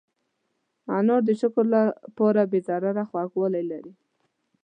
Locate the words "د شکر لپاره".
1.27-2.41